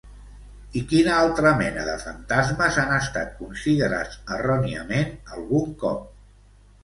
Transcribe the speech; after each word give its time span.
I 0.79 0.81
quina 0.91 1.11
altra 1.23 1.49
mena 1.59 1.81
de 1.89 1.97
fantasmes 2.03 2.79
han 2.83 2.95
estat 2.95 3.35
considerats 3.41 4.17
erròniament 4.37 5.13
algun 5.37 5.77
cop? 5.85 6.11